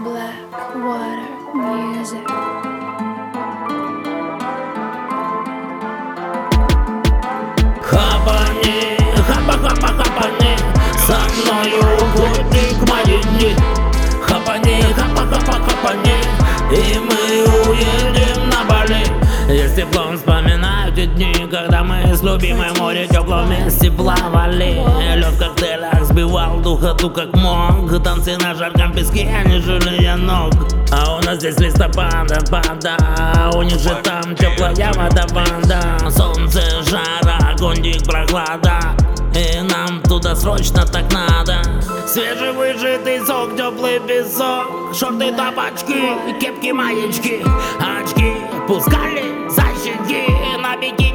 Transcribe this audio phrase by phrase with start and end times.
[0.00, 2.26] Black water music.
[7.82, 8.96] Хапани,
[9.28, 10.56] хапа-хапа-хапани
[11.06, 11.82] Со мною
[12.14, 13.54] пути к Марине
[14.22, 16.16] Хапани, хапа-хапа-хапани
[16.70, 19.04] И мы уедем на Бали.
[19.48, 20.16] Я с теплом
[21.02, 24.82] те дни Когда мы с любимой море тепло вместе плавали.
[25.16, 28.02] Лед в коктейлях сбивал духоту как мог.
[28.02, 30.52] Танцы на жарком песке, не жалея ног.
[30.92, 32.96] А у нас здесь листопада, пада
[33.54, 38.80] У них же там теплая вода, вода Солнце, жара, кондик, прохлада.
[39.34, 41.62] И нам туда срочно так надо.
[42.06, 44.94] Свежевыжатый сок, теплый песок.
[44.94, 47.42] Шорты, тапочки, кепки, маечки.
[47.80, 48.34] Очки
[48.68, 49.31] пускали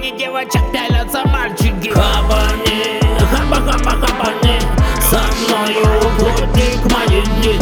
[0.08, 1.90] Бикини девочек пялятся мальчики.
[1.90, 4.60] Хапани, хапа-хапа-хапани
[5.10, 5.86] Со мною
[6.18, 7.60] пути к Марине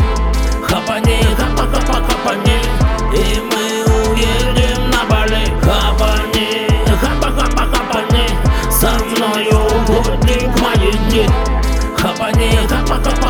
[0.67, 2.59] Хапани, хапа-хапа-хапани
[3.14, 5.45] И мы уедем на Бали.
[5.61, 6.67] Хапани,
[7.02, 8.28] хапа-хапа-хапани
[8.69, 11.30] Со мною пути к Марине
[11.97, 13.25] Хапани, хапа-хапа-хапани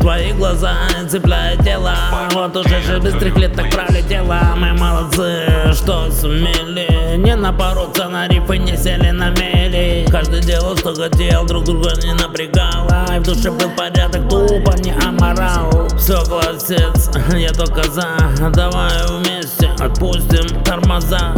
[0.00, 1.94] твои глаза и цепляет тело.
[2.32, 4.40] Вот уже же быстрых лет так пролетело.
[4.56, 7.16] Мы молодцы, что сумели.
[7.16, 10.06] Не напороться на рифы, не сели на мели.
[10.10, 13.06] Каждый делал, что хотел, друг друга не напрягало.
[13.14, 15.88] И в душе был порядок, тупо не аморал.
[15.96, 18.16] Все, классец, я только за.
[18.52, 21.34] Давай вместе отпустим тормоза.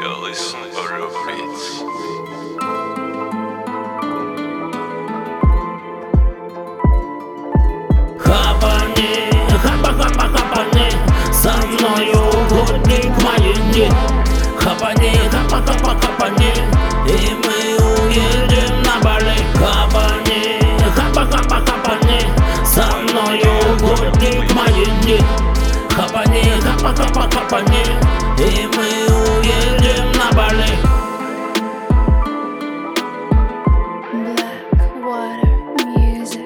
[0.00, 0.70] You're listening
[13.70, 13.90] деньги
[14.58, 16.52] Хапани, хапа, хапа, хапани
[17.06, 19.36] И мы уедем на Бали.
[19.54, 20.60] Хапани,
[20.94, 22.20] хапа, хапа, хапани
[22.64, 25.18] Со мною угодник мои дни
[25.94, 27.84] Хапани, хапа, хапа, хапани
[28.38, 29.59] И мы уедем